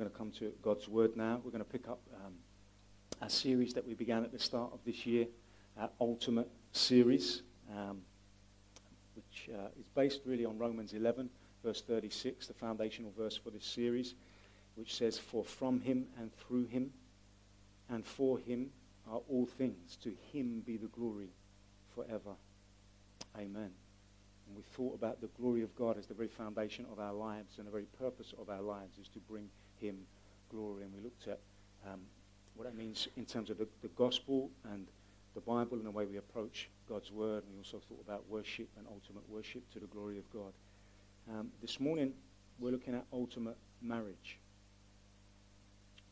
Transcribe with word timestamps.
going 0.00 0.10
to 0.10 0.16
come 0.16 0.30
to 0.30 0.50
God's 0.62 0.88
Word 0.88 1.14
now. 1.14 1.42
We're 1.44 1.50
going 1.50 1.62
to 1.62 1.70
pick 1.70 1.86
up 1.86 2.00
um, 2.24 2.32
a 3.20 3.28
series 3.28 3.74
that 3.74 3.86
we 3.86 3.92
began 3.92 4.24
at 4.24 4.32
the 4.32 4.38
start 4.38 4.72
of 4.72 4.78
this 4.86 5.04
year, 5.04 5.26
our 5.78 5.90
Ultimate 6.00 6.48
series, 6.72 7.42
um, 7.70 8.00
which 9.14 9.50
uh, 9.54 9.68
is 9.78 9.88
based 9.94 10.22
really 10.24 10.46
on 10.46 10.56
Romans 10.56 10.94
11, 10.94 11.28
verse 11.62 11.82
36, 11.82 12.46
the 12.46 12.54
foundational 12.54 13.12
verse 13.14 13.36
for 13.36 13.50
this 13.50 13.66
series, 13.66 14.14
which 14.74 14.94
says, 14.94 15.18
For 15.18 15.44
from 15.44 15.82
him 15.82 16.06
and 16.18 16.34
through 16.34 16.64
him 16.64 16.92
and 17.90 18.02
for 18.06 18.38
him 18.38 18.70
are 19.06 19.20
all 19.28 19.44
things. 19.44 19.98
To 20.02 20.16
him 20.32 20.62
be 20.64 20.78
the 20.78 20.86
glory 20.86 21.28
forever. 21.94 22.36
Amen. 23.36 23.70
And 24.46 24.56
we 24.56 24.62
thought 24.62 24.94
about 24.94 25.20
the 25.20 25.28
glory 25.38 25.60
of 25.60 25.76
God 25.76 25.98
as 25.98 26.06
the 26.06 26.14
very 26.14 26.28
foundation 26.28 26.86
of 26.90 26.98
our 26.98 27.12
lives, 27.12 27.58
and 27.58 27.66
the 27.66 27.70
very 27.70 27.86
purpose 27.98 28.32
of 28.40 28.48
our 28.48 28.62
lives 28.62 28.96
is 28.98 29.08
to 29.08 29.18
bring 29.18 29.50
him 29.80 29.98
glory. 30.50 30.84
And 30.84 30.92
we 30.94 31.00
looked 31.00 31.28
at 31.28 31.40
um, 31.86 32.00
what 32.54 32.64
that 32.64 32.76
means 32.76 33.08
in 33.16 33.24
terms 33.24 33.50
of 33.50 33.58
the, 33.58 33.66
the 33.82 33.88
gospel 33.88 34.50
and 34.72 34.86
the 35.34 35.40
Bible 35.40 35.76
and 35.76 35.86
the 35.86 35.90
way 35.90 36.04
we 36.04 36.16
approach 36.16 36.68
God's 36.88 37.10
word. 37.10 37.44
And 37.44 37.52
we 37.52 37.58
also 37.58 37.80
thought 37.88 38.02
about 38.04 38.28
worship 38.28 38.68
and 38.76 38.86
ultimate 38.88 39.28
worship 39.28 39.62
to 39.72 39.80
the 39.80 39.86
glory 39.86 40.18
of 40.18 40.30
God. 40.32 40.52
Um, 41.30 41.50
this 41.62 41.78
morning, 41.78 42.12
we're 42.58 42.72
looking 42.72 42.94
at 42.94 43.04
ultimate 43.12 43.56
marriage. 43.80 44.38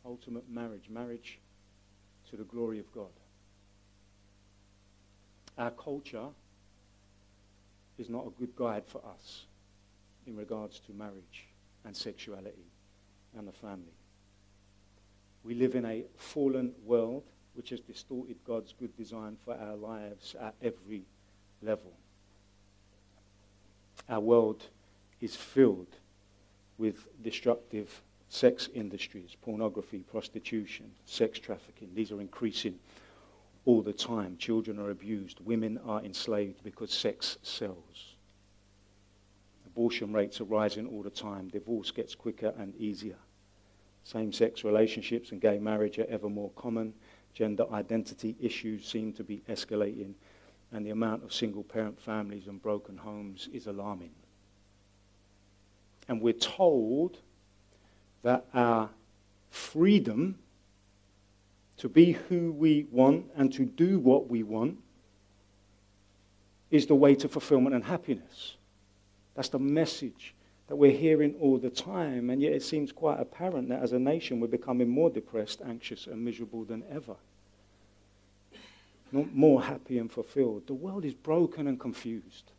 Ultimate 0.05 0.49
marriage. 0.49 0.89
Marriage 0.89 1.39
to 2.31 2.37
the 2.37 2.45
glory 2.45 2.79
of 2.79 2.91
God. 2.93 3.11
Our 5.57 5.73
culture 5.73 6.27
is 7.99 8.09
not 8.09 8.27
a 8.27 8.31
good 8.39 8.55
guide 8.55 8.85
for 8.87 9.03
us 9.05 9.47
in 10.27 10.37
regards 10.37 10.79
to 10.81 10.93
marriage 10.93 11.49
and 11.85 11.97
sexuality 11.97 12.68
and 13.37 13.47
the 13.47 13.53
family. 13.53 13.99
We 15.45 15.55
live 15.55 15.75
in 15.75 15.85
a 15.85 16.05
fallen 16.17 16.73
world 16.85 17.25
which 17.55 17.71
has 17.71 17.81
distorted 17.81 18.37
God's 18.47 18.73
good 18.79 18.97
design 18.97 19.37
for 19.45 19.55
our 19.55 19.75
lives 19.75 20.37
at 20.41 20.55
every 20.63 21.03
level. 21.63 21.93
Our 24.09 24.21
world 24.21 24.65
is 25.21 25.35
filled 25.35 25.97
with 26.79 27.09
destructive 27.23 28.03
sex 28.29 28.69
industries, 28.75 29.37
pornography, 29.43 30.01
prostitution, 30.01 30.91
sex 31.05 31.39
trafficking. 31.39 31.91
These 31.95 32.13
are 32.13 32.21
increasing 32.21 32.79
all 33.65 33.83
the 33.83 33.93
time. 33.93 34.37
Children 34.39 34.79
are 34.79 34.91
abused. 34.91 35.41
Women 35.41 35.79
are 35.85 36.03
enslaved 36.03 36.63
because 36.63 36.93
sex 36.93 37.39
sells. 37.43 38.15
Abortion 39.79 40.13
rates 40.13 40.41
are 40.41 40.45
rising 40.45 40.89
all 40.89 41.05
the 41.05 41.11
time. 41.11 41.47
Divorce 41.47 41.93
gets 41.93 42.17
quicker 42.17 42.53
and 42.59 42.75
easier. 42.75 43.15
Same 44.03 44.33
sex 44.33 44.65
relationships 44.65 45.31
and 45.31 45.41
gay 45.41 45.61
marriage 45.61 46.01
are 46.01 46.07
ever 46.09 46.29
more 46.29 46.51
common. 46.57 46.93
Gender 47.33 47.65
identity 47.73 48.35
issues 48.41 48.89
seem 48.89 49.13
to 49.13 49.23
be 49.23 49.41
escalating. 49.49 50.15
And 50.73 50.85
the 50.85 50.91
amount 50.91 51.23
of 51.23 51.33
single 51.33 51.63
parent 51.63 52.01
families 52.01 52.49
and 52.49 52.61
broken 52.61 52.97
homes 52.97 53.49
is 53.53 53.69
alarming. 53.69 54.11
And 56.09 56.21
we're 56.21 56.33
told 56.33 57.19
that 58.23 58.47
our 58.53 58.91
freedom 59.51 60.41
to 61.77 61.89
be 61.89 62.19
who 62.29 62.51
we 62.51 62.89
want 62.91 63.27
and 63.37 63.53
to 63.53 63.65
do 63.65 64.01
what 64.01 64.29
we 64.29 64.43
want 64.43 64.79
is 66.69 66.89
the 66.89 66.97
way 66.97 67.15
to 67.15 67.29
fulfillment 67.29 67.77
and 67.77 67.85
happiness. 67.85 68.57
That's 69.39 69.51
the 69.51 69.61
message 69.61 70.35
that 70.67 70.75
we're 70.75 70.91
hearing 70.91 71.37
all 71.41 71.59
the 71.59 71.71
time, 71.71 72.29
and 72.29 72.43
yet 72.43 72.55
it 72.55 72.63
seems 72.65 72.91
quite 72.91 73.21
apparent 73.21 73.69
that 73.69 73.85
as 73.85 73.93
a 73.93 73.99
nation 74.01 74.41
we're 74.41 74.49
becoming 74.49 74.89
more 74.89 75.11
depressed, 75.11 75.63
anxious, 75.65 76.09
and 76.09 76.25
miserable 76.25 76.65
than 76.65 76.83
ever. 76.91 77.15
Not 79.13 79.33
more 79.33 79.63
happy 79.63 79.99
and 79.99 80.11
fulfilled. 80.11 80.67
The 80.67 80.75
world 80.75 81.05
is 81.05 81.15
broken 81.15 81.69
and 81.69 81.79
confused. 81.79 82.51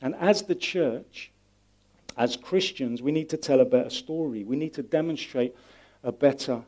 And 0.00 0.14
as 0.14 0.42
the 0.42 0.54
church, 0.54 1.32
as 2.16 2.36
Christians, 2.36 3.02
we 3.02 3.10
need 3.10 3.28
to 3.30 3.36
tell 3.36 3.58
a 3.58 3.64
better 3.64 3.90
story. 3.90 4.44
We 4.44 4.54
need 4.54 4.74
to 4.74 4.82
demonstrate 4.84 5.56
a 6.04 6.12
better 6.12 6.62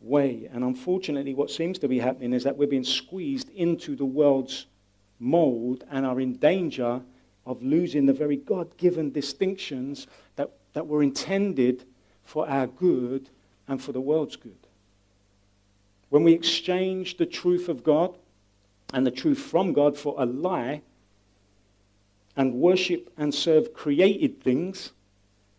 way. 0.00 0.48
And 0.50 0.64
unfortunately, 0.64 1.34
what 1.34 1.50
seems 1.50 1.78
to 1.80 1.88
be 1.88 1.98
happening 1.98 2.32
is 2.32 2.44
that 2.44 2.56
we're 2.56 2.68
being 2.68 2.84
squeezed 2.84 3.50
into 3.50 3.96
the 3.96 4.06
world's 4.06 4.64
mold 5.18 5.84
and 5.90 6.06
are 6.06 6.18
in 6.18 6.36
danger 6.36 7.02
of 7.50 7.64
losing 7.64 8.06
the 8.06 8.12
very 8.12 8.36
God 8.36 8.76
given 8.76 9.10
distinctions 9.10 10.06
that, 10.36 10.52
that 10.72 10.86
were 10.86 11.02
intended 11.02 11.84
for 12.22 12.48
our 12.48 12.68
good 12.68 13.28
and 13.66 13.82
for 13.82 13.90
the 13.90 14.00
world's 14.00 14.36
good. 14.36 14.68
When 16.10 16.22
we 16.22 16.32
exchange 16.32 17.16
the 17.16 17.26
truth 17.26 17.68
of 17.68 17.82
God 17.82 18.16
and 18.94 19.04
the 19.04 19.10
truth 19.10 19.38
from 19.40 19.72
God 19.72 19.98
for 19.98 20.14
a 20.16 20.26
lie 20.26 20.82
and 22.36 22.54
worship 22.54 23.12
and 23.16 23.34
serve 23.34 23.74
created 23.74 24.40
things 24.40 24.92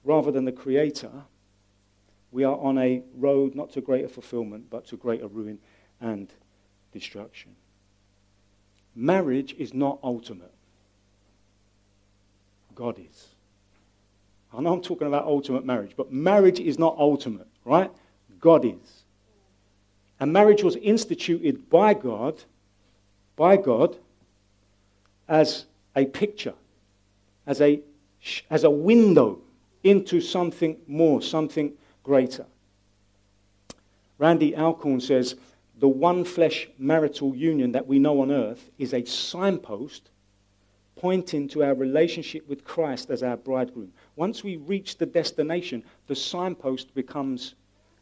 rather 0.05 0.31
than 0.31 0.45
the 0.45 0.53
Creator, 0.53 1.11
we 2.31 2.45
are 2.45 2.57
on 2.57 2.77
a 2.77 3.03
road 3.17 3.53
not 3.53 3.69
to 3.73 3.81
greater 3.81 4.07
fulfillment, 4.07 4.69
but 4.69 4.87
to 4.87 4.95
greater 4.95 5.27
ruin 5.27 5.59
and 5.99 6.29
destruction. 6.93 7.53
Marriage 8.95 9.53
is 9.57 9.73
not 9.73 9.99
ultimate. 10.01 10.53
God 12.75 12.99
is. 12.99 13.27
I 14.53 14.61
know 14.61 14.73
I'm 14.73 14.81
talking 14.81 15.07
about 15.07 15.25
ultimate 15.25 15.65
marriage, 15.65 15.93
but 15.95 16.11
marriage 16.11 16.59
is 16.59 16.77
not 16.77 16.97
ultimate, 16.97 17.47
right? 17.63 17.91
God 18.39 18.65
is. 18.65 19.03
And 20.19 20.33
marriage 20.33 20.63
was 20.63 20.75
instituted 20.75 21.69
by 21.69 21.93
God, 21.93 22.43
by 23.35 23.57
God, 23.57 23.97
as 25.27 25.65
a 25.95 26.05
picture, 26.05 26.53
as 27.47 27.61
a, 27.61 27.81
as 28.49 28.63
a 28.63 28.69
window 28.69 29.39
into 29.83 30.21
something 30.21 30.77
more, 30.87 31.21
something 31.21 31.73
greater. 32.03 32.45
Randy 34.17 34.55
Alcorn 34.55 35.01
says 35.01 35.35
the 35.79 35.87
one 35.87 36.23
flesh 36.23 36.69
marital 36.77 37.35
union 37.35 37.71
that 37.71 37.87
we 37.87 37.97
know 37.97 38.21
on 38.21 38.31
earth 38.31 38.69
is 38.77 38.93
a 38.93 39.03
signpost 39.05 40.09
pointing 40.95 41.47
to 41.49 41.63
our 41.63 41.73
relationship 41.73 42.47
with 42.47 42.63
Christ 42.63 43.09
as 43.09 43.23
our 43.23 43.37
bridegroom. 43.37 43.91
Once 44.15 44.43
we 44.43 44.57
reach 44.57 44.97
the 44.97 45.05
destination, 45.05 45.83
the 46.07 46.15
signpost 46.15 46.93
becomes 46.93 47.55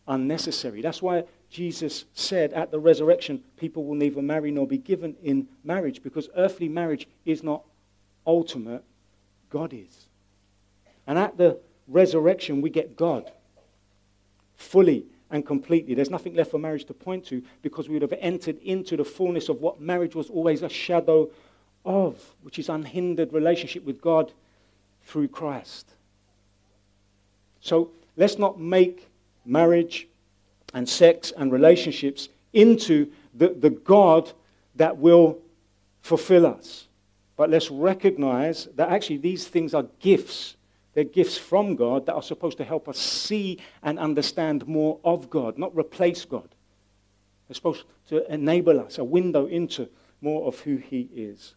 unnecessary. 0.07 0.81
That's 0.81 1.01
why 1.01 1.23
Jesus 1.49 2.05
said 2.13 2.51
at 2.53 2.71
the 2.71 2.79
resurrection, 2.79 3.43
people 3.57 3.85
will 3.85 3.95
neither 3.95 4.21
marry 4.21 4.51
nor 4.51 4.67
be 4.67 4.77
given 4.77 5.15
in 5.23 5.47
marriage 5.63 6.03
because 6.03 6.29
earthly 6.35 6.67
marriage 6.67 7.07
is 7.25 7.43
not 7.43 7.63
ultimate, 8.25 8.83
God 9.49 9.73
is. 9.73 10.07
And 11.07 11.17
at 11.17 11.37
the 11.37 11.59
resurrection, 11.87 12.61
we 12.61 12.69
get 12.69 12.95
God 12.95 13.31
fully 14.55 15.05
and 15.31 15.45
completely. 15.45 15.93
There's 15.93 16.09
nothing 16.09 16.35
left 16.35 16.51
for 16.51 16.59
marriage 16.59 16.85
to 16.85 16.93
point 16.93 17.25
to 17.27 17.41
because 17.61 17.87
we 17.87 17.93
would 17.93 18.01
have 18.01 18.19
entered 18.19 18.57
into 18.59 18.97
the 18.97 19.05
fullness 19.05 19.49
of 19.49 19.61
what 19.61 19.79
marriage 19.79 20.15
was 20.15 20.29
always 20.29 20.63
a 20.63 20.69
shadow 20.69 21.29
of, 21.85 22.35
which 22.41 22.59
is 22.59 22.69
unhindered 22.69 23.33
relationship 23.33 23.85
with 23.85 24.01
God 24.01 24.31
through 25.03 25.27
Christ. 25.29 25.93
So 27.61 27.91
let's 28.15 28.37
not 28.37 28.59
make 28.59 29.09
marriage 29.45 30.07
and 30.73 30.87
sex 30.87 31.33
and 31.35 31.51
relationships 31.51 32.29
into 32.53 33.11
the, 33.33 33.49
the 33.49 33.69
God 33.69 34.31
that 34.75 34.97
will 34.97 35.39
fulfill 36.01 36.45
us. 36.45 36.87
But 37.35 37.49
let's 37.49 37.71
recognize 37.71 38.67
that 38.75 38.89
actually 38.89 39.17
these 39.17 39.47
things 39.47 39.73
are 39.73 39.85
gifts. 39.99 40.55
They're 40.93 41.03
gifts 41.03 41.37
from 41.37 41.75
God 41.75 42.05
that 42.05 42.13
are 42.13 42.21
supposed 42.21 42.57
to 42.57 42.63
help 42.63 42.89
us 42.89 42.97
see 42.97 43.59
and 43.81 43.97
understand 43.97 44.67
more 44.67 44.99
of 45.03 45.29
God, 45.29 45.57
not 45.57 45.75
replace 45.75 46.25
God. 46.25 46.49
They're 47.47 47.55
supposed 47.55 47.83
to 48.09 48.31
enable 48.31 48.79
us 48.79 48.97
a 48.97 49.03
window 49.03 49.45
into 49.45 49.89
more 50.21 50.47
of 50.47 50.59
who 50.59 50.77
He 50.77 51.09
is. 51.15 51.55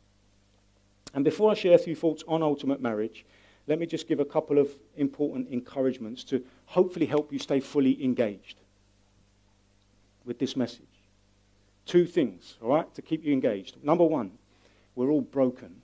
And 1.15 1.25
before 1.25 1.51
I 1.51 1.55
share 1.55 1.75
a 1.75 1.79
few 1.79 1.95
thoughts 1.95 2.25
on 2.27 2.43
ultimate 2.43 2.81
marriage, 2.81 3.25
let 3.67 3.79
me 3.79 3.87
just 3.87 4.09
give 4.09 4.21
a 4.21 4.25
couple 4.25 4.59
of 4.59 4.69
important 4.97 5.49
encouragements 5.49 6.25
to 6.25 6.45
hopefully 6.67 7.07
help 7.07 7.33
you 7.33 7.39
stay 7.39 7.61
fully 7.61 8.03
engaged 8.03 8.57
with 10.25 10.39
this 10.39 10.57
message. 10.57 10.83
Two 11.87 12.07
things, 12.07 12.57
all 12.63 12.71
right, 12.71 12.93
to 12.95 13.03
keep 13.03 13.25
you 13.25 13.33
engaged. 13.33 13.77
Number 13.83 14.05
one, 14.05 14.33
we're 14.95 15.11
all 15.11 15.21
broken, 15.21 15.83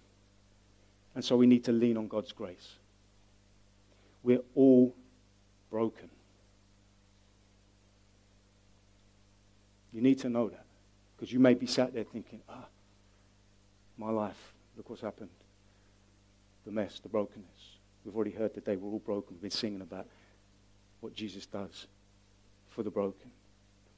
and 1.15 1.25
so 1.25 1.37
we 1.37 1.47
need 1.47 1.65
to 1.65 1.73
lean 1.73 1.97
on 1.97 2.09
God's 2.09 2.33
grace. 2.33 2.77
We're 4.23 4.43
all 4.55 4.95
broken. 5.71 6.11
You 9.93 10.01
need 10.01 10.19
to 10.21 10.29
know 10.29 10.49
that 10.49 10.65
because 11.17 11.33
you 11.33 11.41
may 11.41 11.55
be 11.55 11.67
sat 11.67 11.93
there 11.93 12.05
thinking, 12.05 12.41
ah, 12.49 12.67
my 13.97 14.11
life, 14.11 14.53
Look 14.79 14.91
what's 14.91 15.03
happened. 15.03 15.31
The 16.65 16.71
mess, 16.71 17.01
the 17.01 17.09
brokenness. 17.09 17.79
We've 18.05 18.15
already 18.15 18.31
heard 18.31 18.55
that 18.55 18.65
they 18.65 18.77
were 18.77 18.89
all 18.89 19.01
broken. 19.01 19.35
We've 19.35 19.43
been 19.43 19.51
singing 19.51 19.81
about 19.81 20.07
what 21.01 21.15
Jesus 21.15 21.47
does 21.47 21.89
for 22.71 22.85
the 22.85 22.91
broken. 22.91 23.31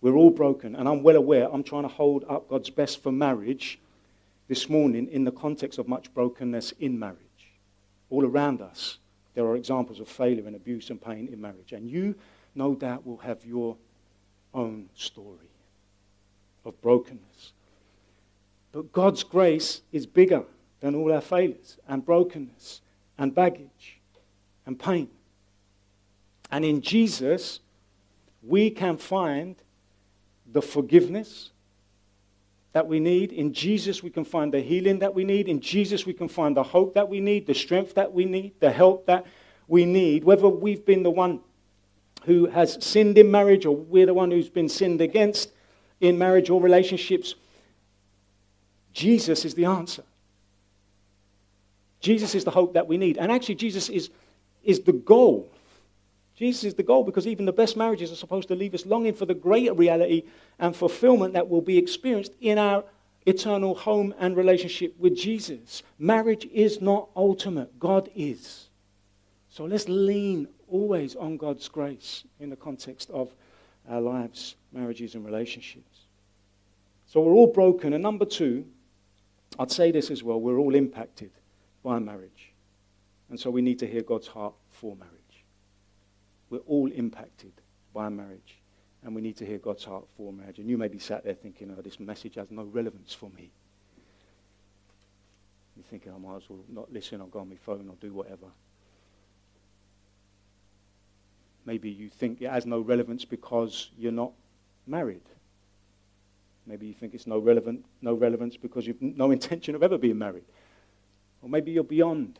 We're 0.00 0.17
all 0.17 0.31
broken, 0.31 0.75
and 0.75 0.88
I'm 0.88 1.03
well 1.03 1.17
aware 1.17 1.53
I'm 1.53 1.62
trying 1.62 1.82
to 1.82 1.88
hold 1.88 2.25
up 2.29 2.49
God's 2.49 2.71
best 2.71 3.03
for 3.03 3.12
marriage 3.12 3.79
this 4.49 4.71
morning 4.71 5.06
in 5.12 5.25
the 5.25 5.31
context 5.31 5.79
of 5.79 5.87
much 5.87 6.12
brokenness 6.15 6.73
in 6.81 6.99
marriage. 6.99 7.19
All 8.09 8.25
around 8.25 8.62
us, 8.62 8.99
there 9.35 9.44
are 9.44 9.56
examples 9.56 10.00
of 10.00 10.09
failure 10.09 10.47
and 10.47 10.56
abuse 10.56 10.88
and 10.88 11.00
pain 11.00 11.29
in 11.31 11.41
marriage. 11.43 11.73
And 11.73 11.91
you, 11.91 12.15
no 12.55 12.75
doubt, 12.75 13.06
will 13.06 13.19
have 13.19 13.44
your 13.44 13.76
own 14.55 14.88
story 14.94 15.50
of 16.65 16.81
brokenness. 16.81 17.53
But 18.73 18.93
God's 18.93 19.23
grace 19.23 19.83
is 19.93 20.06
bigger 20.06 20.44
than 20.81 20.94
all 20.94 21.12
our 21.12 21.21
failures 21.21 21.79
and 21.88 22.05
brokenness 22.05 22.81
and 23.19 23.35
baggage 23.35 24.00
and 24.67 24.79
pain. 24.79 25.09
And 26.50 26.65
in 26.65 26.81
Jesus, 26.81 27.61
we 28.43 28.71
can 28.71 28.97
find 28.97 29.56
the 30.50 30.62
forgiveness 30.62 31.50
that 32.73 32.87
we 32.87 33.00
need. 33.00 33.32
In 33.32 33.53
Jesus, 33.53 34.03
we 34.03 34.11
can 34.11 34.25
find 34.25 34.53
the 34.53 34.61
healing 34.61 35.00
that 35.00 35.15
we 35.15 35.25
need. 35.25 35.49
In 35.49 35.61
Jesus, 35.61 36.06
we 36.06 36.12
can 36.12 36.29
find 36.29 36.56
the 36.56 36.62
hope 36.62 36.94
that 36.94 37.09
we 37.09 37.21
need, 37.21 37.47
the 37.47 37.55
strength 37.55 37.94
that 37.94 38.12
we 38.12 38.25
need, 38.25 38.53
the 38.61 38.71
help 38.71 39.06
that 39.06 39.26
we 39.69 39.85
need. 39.85 40.25
Whether 40.25 40.49
we've 40.49 40.85
been 40.85 41.03
the 41.03 41.11
one 41.11 41.41
who 42.25 42.47
has 42.47 42.83
sinned 42.85 43.19
in 43.19 43.31
marriage 43.31 43.67
or 43.67 43.75
we're 43.75 44.06
the 44.06 44.15
one 44.15 44.31
who's 44.31 44.49
been 44.49 44.69
sinned 44.69 45.00
against 45.00 45.53
in 46.00 46.19
marriage 46.19 46.50
or 46.50 46.61
relationships, 46.61 47.35
Jesus 48.93 49.44
is 49.44 49.55
the 49.55 49.65
answer. 49.65 50.03
Jesus 52.00 52.35
is 52.35 52.44
the 52.44 52.50
hope 52.50 52.75
that 52.75 52.88
we 52.88 52.97
need. 52.97 53.19
And 53.19 53.31
actually, 53.31 53.56
Jesus 53.56 53.88
is, 53.88 54.11
is 54.64 54.81
the 54.81 54.93
goal. 54.93 55.52
Jesus 56.35 56.64
is 56.64 56.75
the 56.75 56.82
goal 56.82 57.05
because 57.05 57.26
even 57.26 57.44
the 57.44 57.52
best 57.52 57.76
marriages 57.76 58.11
are 58.11 58.17
supposed 58.17 58.49
to 58.49 58.55
leave 58.55 58.75
us 58.75 58.87
longing 58.87 59.12
for 59.12 59.26
the 59.26 59.35
greater 59.35 59.75
reality 59.75 60.23
and 60.58 60.75
fulfillment 60.75 61.35
that 61.35 61.49
will 61.49 61.61
be 61.61 61.76
experienced 61.76 62.32
in 62.41 62.56
our 62.56 62.82
eternal 63.26 63.75
home 63.75 64.14
and 64.19 64.35
relationship 64.35 64.99
with 64.99 65.14
Jesus. 65.14 65.82
Marriage 65.99 66.47
is 66.47 66.81
not 66.81 67.11
ultimate, 67.14 67.79
God 67.79 68.08
is. 68.14 68.70
So 69.50 69.64
let's 69.64 69.87
lean 69.88 70.49
always 70.69 71.14
on 71.17 71.37
God's 71.37 71.69
grace 71.69 72.25
in 72.38 72.49
the 72.49 72.56
context 72.56 73.11
of 73.11 73.35
our 73.91 74.00
lives, 74.00 74.56
marriages, 74.73 75.14
and 75.14 75.26
relationships. 75.26 75.99
So 77.06 77.20
we're 77.20 77.32
all 77.32 77.49
broken. 77.49 77.93
And 77.93 78.02
number 78.02 78.25
two, 78.25 78.64
I'd 79.58 79.70
say 79.70 79.91
this 79.91 80.11
as 80.11 80.23
well 80.23 80.41
we're 80.41 80.58
all 80.58 80.75
impacted 80.75 81.32
by 81.82 81.99
marriage. 81.99 82.53
And 83.29 83.38
so 83.38 83.50
we 83.50 83.62
need 83.62 83.79
to 83.79 83.87
hear 83.87 84.03
God's 84.03 84.27
heart 84.27 84.55
for 84.71 84.97
marriage. 84.97 85.15
We're 86.50 86.59
all 86.59 86.91
impacted 86.91 87.53
by 87.94 88.09
marriage. 88.09 88.59
And 89.03 89.15
we 89.15 89.23
need 89.23 89.37
to 89.38 89.47
hear 89.47 89.59
God's 89.59 89.85
heart 89.85 90.05
for 90.17 90.32
marriage. 90.32 90.59
And 90.59 90.69
you 90.69 90.77
may 90.77 90.88
be 90.88 90.99
sat 90.99 91.25
there 91.25 91.35
thinking, 91.35 91.75
oh, 91.77 91.81
this 91.81 91.99
message 91.99 92.35
has 92.35 92.50
no 92.50 92.65
relevance 92.65 93.15
for 93.15 93.31
me. 93.31 93.50
You're 95.77 95.85
thinking, 95.85 96.12
I 96.12 96.19
might 96.19 96.37
as 96.37 96.50
well 96.50 96.61
not 96.69 96.93
listen, 96.93 97.21
I'll 97.21 97.29
go 97.29 97.38
on 97.38 97.49
my 97.49 97.56
phone, 97.56 97.87
I'll 97.88 97.94
do 97.94 98.12
whatever. 98.12 98.47
Maybe 101.65 101.91
you 101.91 102.11
think 102.11 102.43
it 102.43 102.50
has 102.50 102.67
no 102.67 102.81
relevance 102.81 103.25
because 103.25 103.91
you're 103.97 104.12
not 104.12 104.33
married. 104.87 105.23
Maybe 106.67 106.87
you 106.87 106.94
think 106.94 107.15
it's 107.15 107.26
no, 107.26 107.38
relevant, 107.38 107.85
no 108.03 108.12
relevance 108.12 108.56
because 108.56 108.87
you've 108.87 109.00
no 109.00 109.31
intention 109.31 109.75
of 109.75 109.83
ever 109.83 109.97
being 109.97 110.19
married. 110.19 110.44
Or 111.42 111.48
maybe 111.48 111.70
you're 111.70 111.84
beyond 111.84 112.38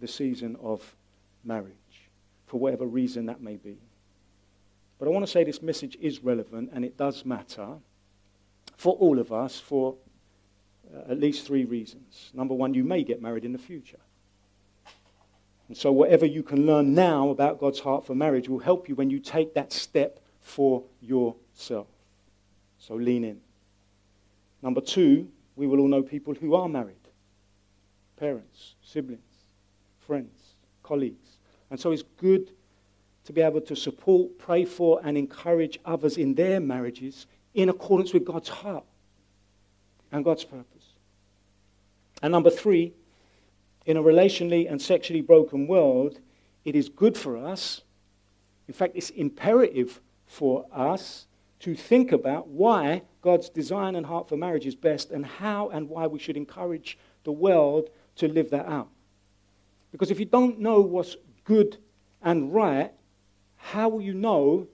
the 0.00 0.08
season 0.08 0.56
of 0.62 0.94
marriage, 1.44 1.72
for 2.46 2.58
whatever 2.60 2.86
reason 2.86 3.26
that 3.26 3.40
may 3.40 3.56
be. 3.56 3.78
But 4.98 5.08
I 5.08 5.10
want 5.10 5.24
to 5.24 5.30
say 5.30 5.44
this 5.44 5.62
message 5.62 5.96
is 6.00 6.22
relevant 6.22 6.70
and 6.72 6.84
it 6.84 6.96
does 6.96 7.24
matter 7.24 7.68
for 8.76 8.94
all 8.94 9.18
of 9.18 9.32
us 9.32 9.58
for 9.58 9.96
uh, 10.94 11.10
at 11.10 11.18
least 11.18 11.46
three 11.46 11.64
reasons. 11.64 12.30
Number 12.34 12.54
one, 12.54 12.74
you 12.74 12.84
may 12.84 13.02
get 13.02 13.20
married 13.20 13.44
in 13.44 13.52
the 13.52 13.58
future. 13.58 13.98
And 15.68 15.76
so, 15.76 15.90
whatever 15.90 16.26
you 16.26 16.42
can 16.42 16.66
learn 16.66 16.94
now 16.94 17.30
about 17.30 17.58
God's 17.58 17.80
heart 17.80 18.04
for 18.04 18.14
marriage 18.14 18.48
will 18.48 18.58
help 18.58 18.88
you 18.88 18.94
when 18.94 19.08
you 19.08 19.18
take 19.18 19.54
that 19.54 19.72
step 19.72 20.20
for 20.40 20.82
yourself. 21.00 21.86
So, 22.78 22.94
lean 22.94 23.24
in. 23.24 23.40
Number 24.60 24.82
two, 24.82 25.28
we 25.56 25.66
will 25.66 25.80
all 25.80 25.88
know 25.88 26.02
people 26.02 26.34
who 26.34 26.54
are 26.54 26.68
married 26.68 27.03
parents, 28.16 28.74
siblings, 28.82 29.22
friends, 30.06 30.38
colleagues. 30.82 31.38
And 31.70 31.78
so, 31.78 31.92
it's 31.92 32.04
good 32.18 32.52
to 33.24 33.32
be 33.32 33.40
able 33.40 33.60
to 33.62 33.74
support, 33.74 34.38
pray 34.38 34.64
for, 34.64 35.00
and 35.02 35.16
encourage 35.16 35.78
others 35.84 36.16
in 36.18 36.34
their 36.34 36.60
marriages 36.60 37.26
in 37.54 37.68
accordance 37.68 38.12
with 38.12 38.24
God's 38.24 38.48
heart 38.48 38.84
and 40.12 40.24
God's 40.24 40.44
purpose. 40.44 40.84
And 42.22 42.32
number 42.32 42.50
three, 42.50 42.92
in 43.86 43.96
a 43.96 44.02
relationally 44.02 44.70
and 44.70 44.80
sexually 44.80 45.20
broken 45.20 45.66
world, 45.66 46.20
it 46.64 46.74
is 46.74 46.88
good 46.88 47.16
for 47.16 47.36
us, 47.36 47.82
in 48.66 48.74
fact, 48.74 48.96
it's 48.96 49.10
imperative 49.10 50.00
for 50.26 50.66
us 50.72 51.26
to 51.60 51.74
think 51.74 52.12
about 52.12 52.48
why 52.48 53.02
God's 53.22 53.48
design 53.48 53.94
and 53.94 54.06
heart 54.06 54.28
for 54.28 54.36
marriage 54.36 54.66
is 54.66 54.74
best 54.74 55.10
and 55.10 55.24
how 55.24 55.68
and 55.70 55.88
why 55.88 56.06
we 56.06 56.18
should 56.18 56.36
encourage 56.36 56.98
the 57.24 57.32
world 57.32 57.90
to 58.16 58.28
live 58.28 58.50
that 58.50 58.66
out. 58.66 58.88
Because 59.92 60.10
if 60.10 60.18
you 60.18 60.26
don't 60.26 60.58
know 60.58 60.80
what's 60.80 61.16
good 61.44 61.76
and 62.22 62.52
right, 62.52 62.92
how 63.56 63.88
will 63.88 64.00
you 64.00 64.14
know 64.14 64.66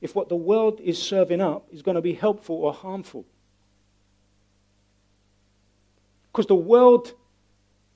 if 0.00 0.14
what 0.14 0.28
the 0.28 0.36
world 0.36 0.80
is 0.80 1.00
serving 1.00 1.40
up 1.40 1.66
is 1.70 1.82
going 1.82 1.94
to 1.94 2.00
be 2.00 2.14
helpful 2.14 2.56
or 2.56 2.72
harmful? 2.72 3.24
Because 6.30 6.46
the 6.46 6.54
world 6.54 7.12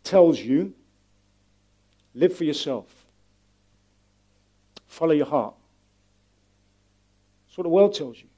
tells 0.04 0.38
you 0.38 0.75
live 2.14 2.37
for 2.37 2.44
yourself, 2.44 3.06
follow 4.87 5.12
your 5.12 5.26
heart. 5.26 5.54
That's 7.46 7.58
what 7.58 7.64
the 7.64 7.70
world 7.70 7.94
tells 7.94 8.19
you. 8.19 8.28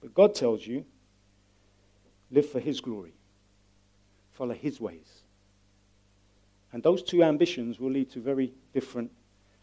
But 0.00 0.14
God 0.14 0.34
tells 0.34 0.66
you 0.66 0.84
live 2.30 2.48
for 2.48 2.60
His 2.60 2.80
glory, 2.80 3.12
follow 4.32 4.54
His 4.54 4.80
ways. 4.80 5.22
And 6.72 6.82
those 6.82 7.02
two 7.02 7.22
ambitions 7.22 7.80
will 7.80 7.90
lead 7.90 8.10
to 8.12 8.20
very 8.20 8.52
different 8.74 9.10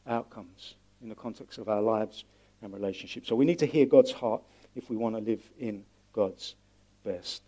outcomes 0.08 0.76
in 1.02 1.10
the 1.10 1.16
context 1.16 1.58
of 1.60 1.70
our 1.70 1.82
lives 1.82 2.26
and 2.62 2.74
relationships. 2.74 3.28
So 3.28 3.36
we 3.36 3.46
need 3.46 3.60
to 3.60 3.66
hear 3.66 3.86
God's 3.86 4.12
heart 4.12 4.42
if 4.76 4.90
we 4.90 4.98
want 4.98 5.16
to 5.16 5.22
live 5.22 5.42
in 5.60 5.84
God's 6.14 6.56
best. 7.04 7.44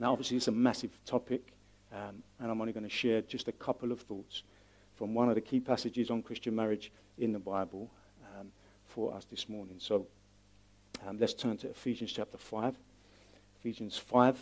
Now, 0.00 0.12
obviously, 0.12 0.38
it's 0.38 0.48
a 0.48 0.52
massive 0.52 0.90
topic. 1.04 1.52
Um, 1.92 2.22
and 2.38 2.50
I'm 2.50 2.60
only 2.60 2.72
going 2.72 2.84
to 2.84 2.90
share 2.90 3.20
just 3.22 3.48
a 3.48 3.52
couple 3.52 3.92
of 3.92 4.00
thoughts 4.00 4.42
from 4.94 5.14
one 5.14 5.28
of 5.28 5.34
the 5.34 5.40
key 5.40 5.60
passages 5.60 6.10
on 6.10 6.22
Christian 6.22 6.54
marriage 6.54 6.92
in 7.18 7.32
the 7.32 7.38
Bible 7.38 7.90
um, 8.38 8.48
for 8.86 9.14
us 9.14 9.24
this 9.24 9.48
morning. 9.48 9.76
So 9.78 10.06
um, 11.06 11.18
let's 11.18 11.34
turn 11.34 11.56
to 11.58 11.70
Ephesians 11.70 12.12
chapter 12.12 12.38
5. 12.38 12.74
Ephesians 13.58 13.96
5. 13.96 14.38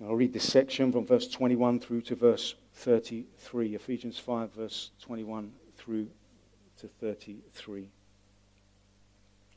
I'll 0.00 0.14
read 0.14 0.32
this 0.32 0.50
section 0.50 0.92
from 0.92 1.04
verse 1.04 1.26
21 1.26 1.80
through 1.80 2.02
to 2.02 2.14
verse 2.14 2.54
33. 2.74 3.74
Ephesians 3.74 4.18
5, 4.18 4.54
verse 4.54 4.90
21 5.02 5.52
through 5.76 6.08
to 6.78 6.86
33. 6.86 7.88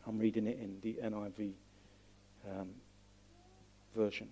I'm 0.07 0.17
reading 0.17 0.47
it 0.47 0.57
in 0.59 0.79
the 0.81 0.97
NIV 1.03 1.51
um, 2.49 2.69
version. 3.95 4.29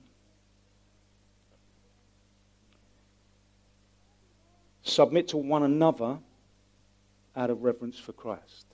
Submit 4.82 5.28
to 5.28 5.38
one 5.38 5.62
another 5.62 6.18
out 7.36 7.52
of 7.52 7.62
reverence 7.62 8.00
for 8.00 8.14
Christ. 8.14 8.66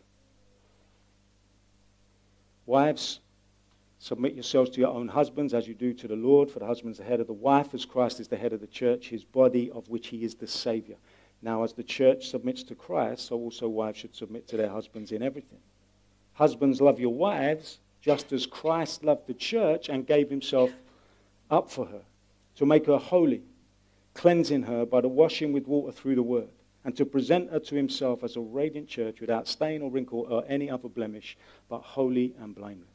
Wives, 2.65 3.19
submit 4.05 4.35
yourselves 4.35 4.69
to 4.69 4.79
your 4.79 4.91
own 4.91 5.07
husbands 5.07 5.51
as 5.51 5.67
you 5.67 5.73
do 5.73 5.91
to 5.91 6.07
the 6.07 6.15
Lord, 6.15 6.51
for 6.51 6.59
the 6.59 6.67
husband 6.67 6.91
is 6.91 6.99
the 6.99 7.03
head 7.03 7.19
of 7.19 7.25
the 7.25 7.33
wife, 7.33 7.73
as 7.73 7.85
Christ 7.85 8.19
is 8.19 8.27
the 8.27 8.37
head 8.37 8.53
of 8.53 8.61
the 8.61 8.67
church, 8.67 9.09
his 9.09 9.23
body, 9.23 9.71
of 9.71 9.89
which 9.89 10.09
he 10.09 10.23
is 10.23 10.35
the 10.35 10.45
Savior. 10.45 10.97
Now, 11.41 11.63
as 11.63 11.73
the 11.73 11.81
church 11.81 12.29
submits 12.29 12.61
to 12.65 12.75
Christ, 12.75 13.25
so 13.25 13.35
also 13.35 13.67
wives 13.67 13.97
should 13.97 14.13
submit 14.13 14.47
to 14.49 14.57
their 14.57 14.69
husbands 14.69 15.11
in 15.11 15.23
everything. 15.23 15.57
Husbands, 16.33 16.81
love 16.81 16.99
your 16.99 17.15
wives 17.15 17.79
just 17.99 18.31
as 18.31 18.45
Christ 18.45 19.03
loved 19.03 19.25
the 19.25 19.33
church 19.33 19.89
and 19.89 20.05
gave 20.05 20.29
himself 20.29 20.69
up 21.49 21.71
for 21.71 21.87
her, 21.87 22.01
to 22.57 22.65
make 22.67 22.85
her 22.85 22.99
holy, 22.99 23.41
cleansing 24.13 24.63
her 24.63 24.85
by 24.85 25.01
the 25.01 25.07
washing 25.07 25.51
with 25.51 25.65
water 25.65 25.91
through 25.91 26.13
the 26.13 26.21
word, 26.21 26.49
and 26.83 26.95
to 26.95 27.07
present 27.07 27.49
her 27.49 27.59
to 27.59 27.73
himself 27.73 28.23
as 28.23 28.35
a 28.35 28.39
radiant 28.39 28.87
church 28.87 29.19
without 29.19 29.47
stain 29.47 29.81
or 29.81 29.89
wrinkle 29.89 30.27
or 30.29 30.43
any 30.47 30.69
other 30.69 30.89
blemish, 30.89 31.35
but 31.69 31.79
holy 31.79 32.35
and 32.39 32.53
blameless. 32.53 32.94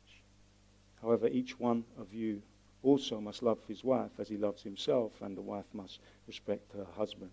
However, 1.01 1.27
each 1.27 1.59
one 1.59 1.83
of 1.99 2.13
you 2.13 2.41
also 2.83 3.19
must 3.19 3.43
love 3.43 3.59
his 3.67 3.83
wife 3.83 4.11
as 4.19 4.29
he 4.29 4.37
loves 4.37 4.63
himself, 4.63 5.11
and 5.21 5.35
the 5.35 5.41
wife 5.41 5.65
must 5.73 5.99
respect 6.27 6.73
her 6.73 6.85
husband. 6.97 7.31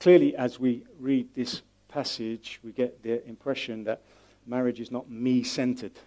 Clearly, 0.00 0.36
as 0.36 0.60
we 0.60 0.84
read 1.00 1.28
this 1.34 1.62
passage, 1.88 2.60
we 2.62 2.72
get 2.72 3.02
the 3.02 3.26
impression 3.26 3.84
that 3.84 4.02
marriage 4.46 4.80
is 4.80 4.90
not 4.90 5.10
me 5.10 5.42
centered. 5.42 5.98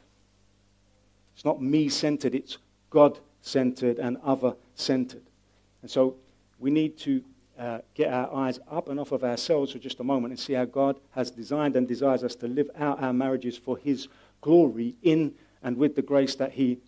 It's 1.36 1.46
not 1.46 1.62
me 1.62 1.90
centered, 1.90 2.36
it's 2.36 2.58
God 2.90 3.20
centered 3.42 4.00
and 4.00 4.18
other 4.24 4.56
centered. 4.76 5.24
And 5.82 5.90
so 5.90 6.16
we 6.60 6.70
need 6.70 6.98
to 7.00 7.24
uh, 7.60 7.80
get 7.94 8.12
our 8.12 8.34
eyes 8.34 8.60
up 8.72 8.88
and 8.88 9.00
off 9.00 9.12
of 9.12 9.24
ourselves 9.24 9.74
for 9.74 9.80
just 9.80 10.00
a 10.00 10.04
moment 10.04 10.32
and 10.32 10.40
see 10.40 10.54
how 10.54 10.66
God 10.66 10.96
has 11.12 11.30
designed 11.30 11.76
and 11.76 11.88
desires 11.88 12.24
us 12.24 12.36
to 12.36 12.48
live 12.48 12.70
out 12.78 13.04
our 13.04 13.14
marriages 13.14 13.58
for 13.58 13.78
His 13.78 14.08
glory 14.42 14.96
in 15.04 15.34
and 15.62 15.78
with 15.78 15.96
the 15.96 16.02
grace 16.02 16.36
that 16.36 16.54
He 16.54 16.80